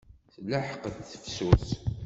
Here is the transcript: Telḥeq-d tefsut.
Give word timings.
Telḥeq-d 0.33 0.85
tefsut. 1.09 1.67